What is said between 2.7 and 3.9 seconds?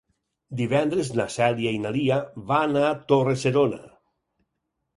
a Torre-serona.